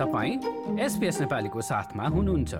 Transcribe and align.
तपाईँ 0.00 0.80
एसपिएस 0.80 1.20
नेपालीको 1.20 1.60
साथमा 1.60 2.04
हुनुहुन्छ। 2.08 2.54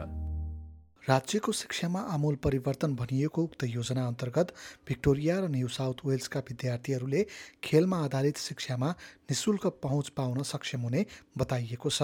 राज्यको 1.09 1.53
शिक्षामा 1.53 2.01
आमूल 2.13 2.35
परिवर्तन 2.37 2.95
भनिएको 2.95 3.43
उक्त 3.43 3.65
योजना 3.65 4.05
अन्तर्गत 4.07 4.53
भिक्टोरिया 4.89 5.39
र 5.41 5.49
न्यू 5.49 5.69
साउथ 5.69 6.05
वेल्सका 6.05 6.41
विद्यार्थीहरूले 6.41 7.25
खेलमा 7.65 7.99
आधारित 8.05 8.37
शिक्षामा 8.39 8.91
निशुल्क 9.31 9.67
पहुँच 9.83 10.09
पाउन 10.13 10.43
सक्षम 10.43 10.81
हुने 10.81 11.07
बताइएको 11.39 11.91
छ। 11.91 12.03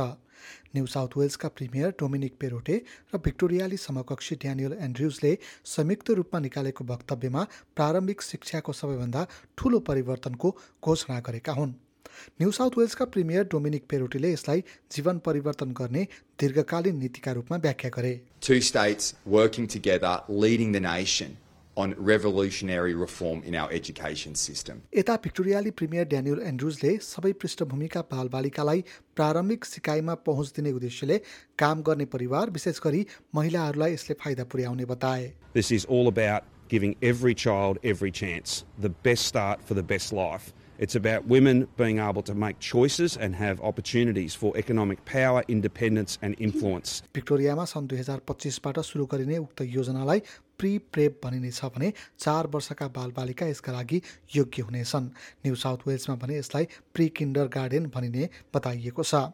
न्यू 0.72 0.86
साउथ 0.86 1.16
वेल्सका 1.16 1.48
प्रिमियर 1.48 1.94
डोमिनिक 2.00 2.40
पेरोटे 2.40 2.82
र 3.14 3.18
भिक्टोरियाली 3.20 3.76
समकक्षी 3.76 4.34
ड्यानियल 4.40 4.72
एन्ड्रुजले 4.80 5.38
संयुक्त 5.76 6.10
रूपमा 6.16 6.40
निकालेको 6.40 6.84
वक्तव्यमा 6.84 7.46
प्रारम्भिक 7.76 8.22
शिक्षाको 8.24 8.72
सबैभन्दा 8.72 9.26
ठूलो 9.58 9.78
परिवर्तनको 9.84 10.56
घोषणा 10.84 11.20
गरेका 11.20 11.52
हुन्। 11.52 11.74
न्यू 12.42 12.50
साउथ 12.58 12.78
वेल्सका 12.78 13.04
प्रिमियर 13.16 13.44
डोमिनिक 13.56 13.86
पेरोटीले 13.90 14.32
यसलाई 14.32 14.64
जीवन 14.96 15.18
परिवर्तन 15.30 15.72
गर्ने 15.80 16.06
दीर्घकालीन 16.40 16.96
नीतिका 17.06 17.32
रूपमा 17.40 17.56
व्याख्या 17.66 17.90
गरे 17.98 18.14
Two 18.46 18.60
states 18.60 19.14
working 19.26 19.66
together, 19.66 20.14
leading 20.28 20.72
the 20.72 20.80
nation 20.92 21.36
on 21.76 21.92
revolutionary 22.08 22.94
reform 22.98 23.40
in 23.48 23.54
our 23.62 23.70
education 23.78 24.34
system. 24.42 24.76
यता 24.96 25.16
भिक्टोरियाली 25.24 25.70
प्रिमियर 25.80 26.04
ड्यानियल 26.12 26.40
एन्ड्रुजले 26.50 26.92
सबै 27.06 27.32
पृष्ठभूमिका 27.42 28.00
बालबालिकालाई 28.12 28.84
प्रारम्भिक 29.16 29.64
सिकाइमा 29.72 30.14
पहुँच 30.28 30.52
दिने 30.56 30.72
उद्देश्यले 30.78 31.18
काम 31.64 31.82
गर्ने 31.88 32.04
परिवार 32.14 32.50
विशेष 32.58 32.80
गरी 32.84 33.04
महिलाहरूलाई 33.40 33.92
यसले 33.94 34.16
फाइदा 34.24 34.44
पुर्याउने 34.54 34.84
बताए 34.94 35.32
This 35.58 35.70
is 35.78 35.84
all 35.96 36.08
about 36.12 36.48
giving 36.70 36.94
every 37.10 37.34
child 37.44 37.78
every 37.94 38.10
chance, 38.20 38.54
the 38.86 38.92
best 39.08 39.26
start 39.32 39.60
for 39.66 39.74
the 39.80 39.84
best 39.92 40.12
life. 40.20 40.46
It's 40.78 40.94
about 40.94 41.26
women 41.26 41.68
being 41.76 41.98
able 41.98 42.22
to 42.22 42.34
make 42.34 42.58
choices 42.60 43.16
and 43.16 43.34
have 43.36 43.60
opportunities 43.62 44.34
for 44.34 44.54
economic 44.56 45.04
power, 45.06 45.42
independence, 45.48 46.18
and 46.22 46.36
influence. 46.38 47.02
भिक्टोरियामा 47.14 47.64
सन् 47.64 47.86
दुई 47.88 47.98
हजार 47.98 48.20
पच्चिसबाट 48.28 48.78
सुरु 48.88 49.06
गरिने 49.06 49.38
उक्त 49.38 49.62
योजनालाई 49.76 50.20
pre 50.58 50.76
prep 50.92 51.20
भनिनेछ 51.24 51.64
भने 51.76 51.92
चार 52.18 52.46
वर्षका 52.54 52.88
बालबालिका 52.98 53.46
यसका 53.46 53.72
लागि 53.72 54.02
योग्य 54.36 54.62
हुनेछन् 54.68 55.08
न्यू 55.46 55.54
साउथ 55.64 55.88
वेल्समा 55.88 56.16
भने 56.22 56.38
यसलाई 56.38 56.68
प्री 56.94 57.08
किन्डर 57.16 57.48
गार्डन 57.56 57.86
भनिने 57.96 58.28
बताइएको 58.54 59.02
छ 59.04 59.24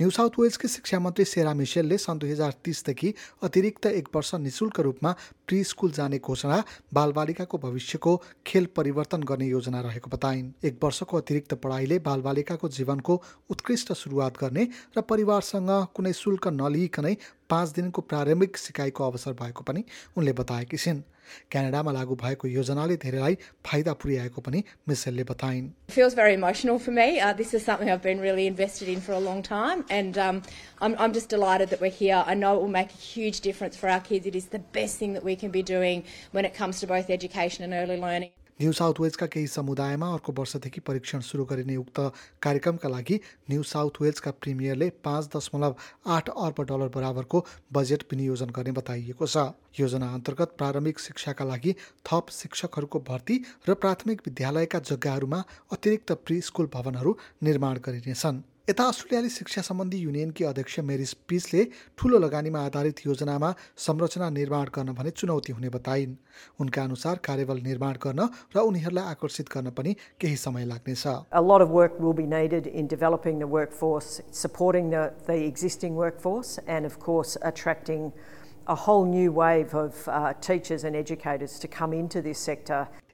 न्यू 0.00 0.10
साउथ 0.10 0.38
वेल्सकी 0.40 0.68
शिक्षा 0.68 0.98
मन्त्री 1.00 1.24
सेरा 1.24 1.54
मिसेलले 1.54 1.98
सन् 1.98 2.18
दुई 2.18 2.30
हजार 2.30 2.52
तिसदेखि 2.64 3.14
अतिरिक्त 3.42 3.86
एक 3.86 4.08
वर्ष 4.14 4.34
निशुल्क 4.36 4.80
रूपमा 4.80 5.12
प्री 5.46 5.62
स्कुल 5.64 5.90
जाने 5.92 6.18
घोषणा 6.18 6.62
बालबालिकाको 6.94 7.58
भविष्यको 7.58 8.16
खेल 8.46 8.66
परिवर्तन 8.76 9.22
गर्ने 9.22 9.46
योजना 9.46 9.80
रहेको 9.80 10.10
बताइन्। 10.10 10.50
एक 10.64 10.78
वर्षको 10.84 11.16
अतिरिक्त 11.16 11.54
पढाइले 11.54 11.98
बालबालिकाको 12.00 12.68
जीवनको 12.68 13.20
उत्कृष्ट 13.50 13.92
सुरुवात 13.92 14.38
गर्ने 14.40 14.68
र 14.98 15.00
परिवारसँग 15.00 15.70
कुनै 15.94 16.12
शुल्क 16.12 16.48
नलिइकनै 16.54 17.16
पाँच 17.50 17.68
दिनको 17.70 18.02
प्रारम्भिक 18.02 18.56
सिकाइको 18.56 19.04
अवसर 19.04 19.32
भएको 19.40 19.64
पनि 19.64 19.84
उनले 20.16 20.32
बताएकी 20.32 20.76
छिन्। 20.76 21.02
क्यानाडामा 21.51 21.91
लागू 21.91 22.15
भएको 22.23 22.47
योजनाले 22.47 22.95
धेरैलाई 23.03 23.37
फाइदा 23.65 23.93
पुर्याएको 24.03 24.41
पनि 24.41 24.63
मिसेलले 24.89 25.23
बताइन् 25.31 25.69
It 25.89 25.93
feels 25.93 26.13
very 26.13 26.33
emotional 26.33 26.79
for 26.79 26.91
me. 26.91 27.19
Uh, 27.19 27.33
this 27.33 27.53
is 27.53 27.65
something 27.65 27.89
I've 27.89 28.01
been 28.01 28.19
really 28.19 28.47
invested 28.47 28.89
in 28.89 29.01
for 29.01 29.13
a 29.13 29.19
long 29.19 29.41
time, 29.43 29.85
and 29.89 30.17
um, 30.17 30.41
I'm, 30.81 30.95
I'm 30.99 31.13
just 31.13 31.29
delighted 31.29 31.69
that 31.69 31.81
we're 31.81 31.97
here. 31.99 32.23
I 32.25 32.33
know 32.33 32.55
it 32.57 32.61
will 32.61 32.75
make 32.79 32.91
a 32.91 33.01
huge 33.13 33.41
difference 33.41 33.77
for 33.77 33.89
our 33.89 33.99
kids. 33.99 34.25
It 34.25 34.35
is 34.35 34.47
the 34.47 34.59
best 34.59 34.97
thing 34.97 35.13
that 35.13 35.23
we 35.23 35.35
can 35.35 35.51
be 35.51 35.63
doing 35.63 36.03
when 36.31 36.45
it 36.45 36.53
comes 36.53 36.79
to 36.81 36.87
both 36.87 37.09
education 37.09 37.63
and 37.63 37.73
early 37.73 37.99
learning. 37.99 38.31
New 38.60 38.72
South 38.72 39.00
वेल्सका 39.00 39.26
केही 39.26 39.46
समुदायमा 39.46 40.08
अर्को 40.12 40.32
वर्षदेखि 40.32 40.80
परीक्षण 40.80 41.20
सुरु 41.20 41.44
गरिने 41.44 41.76
उक्त 41.76 41.98
कार्यक्रमका 42.42 42.88
लागि 42.88 43.18
न्यू 43.50 43.62
साउथ 43.64 44.00
वेल्सका 44.00 44.30
प्रिमियरले 44.42 44.88
पाँच 45.04 45.28
दशमलव 45.34 45.74
आठ 46.06 46.28
अर्ब 46.30 46.62
डलर 46.62 46.88
बराबरको 46.94 47.44
बजेट 47.72 48.04
विनियोजन 48.12 48.50
गर्ने 48.50 48.72
बताइएको 48.72 49.26
छ। 49.26 49.46
योजना 49.80 50.12
अन्तर्गत 50.14 50.54
प्रारम्भिक 50.58 50.98
शिक्षाका 51.00 51.44
लागि 51.44 51.74
थप 52.06 52.30
शिक्षकहरूको 52.32 53.00
भर्ती 53.10 53.42
र 53.68 53.74
प्राथमिक 53.76 54.22
विद्यालयका 54.26 54.78
जग्गाहरूमा 54.86 55.44
अतिरिक्त 55.72 56.12
प्री 56.24 56.40
स्कुल 56.40 56.70
भवनहरू 56.74 57.16
निर्माण 57.42 57.78
गरिनेछन्। 57.86 58.42
यता 58.68 58.84
अस्ट्रेलियाली 58.84 59.28
शिक्षा 59.28 59.62
सम्बन्धी 59.62 59.98
युनियनकी 59.98 60.44
अध्यक्ष 60.44 60.78
मेरिस 60.80 61.12
पिसले 61.28 61.64
ठुलो 62.00 62.18
लगानीमा 62.18 62.60
आधारित 62.64 63.00
योजनामा 63.06 63.50
संरचना 63.76 64.28
निर्माण 64.30 64.68
गर्न 64.74 64.92
भने 64.96 65.10
चुनौती 65.12 65.52
हुने 65.52 65.68
बताइन्। 65.68 66.14
उनका 66.60 66.82
अनुसार 66.82 67.20
कार्यबल 67.20 67.60
निर्माण 67.60 67.96
गर्न 68.00 68.20
र 68.56 68.58
उनीहरूलाई 68.64 69.04
आकर्षित 69.04 69.48
गर्न 69.52 69.70
पनि 69.76 69.92
केही 70.16 70.36
समय 70.38 70.64
लाग्नेछ। 70.64 71.04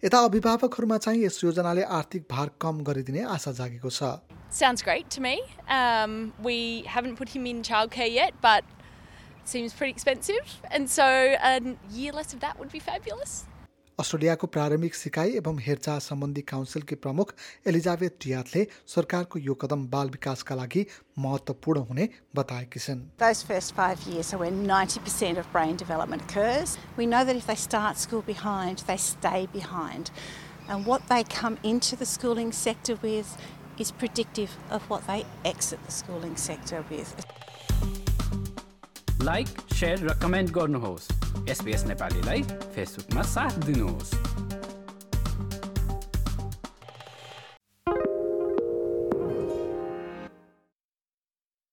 यता 0.05 0.19
अभिभावकहरूमा 0.25 0.97
चाहिँ 0.97 1.25
यस 1.25 1.45
योजनाले 1.45 1.83
आर्थिक 1.99 2.27
भार 2.31 2.51
कम 2.61 2.85
गरिदिने 2.87 3.23
आशा 3.35 3.53
जागेको 3.53 3.91
छ। 3.91 4.03
Sounds 4.50 4.82
great 4.82 5.10
to 5.12 5.22
me. 5.22 5.42
Um, 5.68 6.34
we 6.42 6.84
haven't 6.84 7.18
put 7.18 7.30
him 7.30 7.46
in 7.46 7.62
childcare 7.62 8.12
yet, 8.12 8.34
but 8.42 8.64
it 9.42 9.50
seems 9.50 9.74
pretty 9.74 9.92
expensive, 9.92 10.62
and 10.72 10.90
so 10.90 11.04
a 11.06 11.76
year 11.92 12.12
less 12.14 12.34
of 12.34 12.40
that 12.40 12.58
would 12.60 12.72
be 12.72 12.80
fabulous. 12.80 13.46
अस्ट्रेलियाको 14.00 14.48
प्रारम्भिक 14.54 14.96
सिकाइ 14.96 15.36
एवं 15.40 15.60
हेरचाह 15.66 16.00
सम्बन्धी 16.06 16.42
काउन्सिलकी 16.52 16.96
प्रमुख 17.04 17.34
एलिजाबेथ 17.72 18.18
डियाथले 18.24 18.66
सरकारको 18.94 19.40
यो 19.40 19.54
कदम 19.62 19.86
बाल 19.94 20.10
विकासका 20.16 20.56
लागि 20.56 20.86
महत्त्वपूर्ण 21.26 21.84
हुने 21.92 22.08
बताएकी 22.36 22.80
छिन् 22.86 23.04
Those 23.24 23.44
first 23.52 23.74
five 23.78 24.04
years 24.12 24.34
are 24.34 24.42
when 24.42 24.60
90% 24.72 25.40
of 25.44 25.50
brain 25.54 25.78
development 25.84 26.28
occurs. 26.28 26.78
We 26.98 27.08
know 27.14 27.24
that 27.30 27.40
if 27.44 27.48
they 27.52 27.56
start 27.56 28.04
school 28.06 28.26
behind, 28.34 28.84
they 28.92 28.98
stay 28.98 29.48
behind. 29.56 30.12
And 30.68 30.86
what 30.86 31.08
they 31.08 31.24
come 31.38 31.58
into 31.64 31.96
the 31.96 32.10
schooling 32.18 32.52
sector 32.52 32.98
with 33.08 33.38
is 33.80 33.92
predictive 33.92 34.58
of 34.72 34.90
what 34.90 35.06
they 35.08 35.26
exit 35.44 35.80
the 35.86 35.92
schooling 35.92 36.36
sector 36.38 36.84
with. 36.90 37.16
Like 39.22 39.48
share 39.74 40.04
र 40.08 40.14
comment 40.22 40.52
गर्नुहोस् 40.54 41.06
SBS 41.50 41.86
नेपालीलाई 41.88 42.42
फेसबुकमा 42.76 43.22
साथ 43.36 43.58
दिनुहोस् 43.66 44.12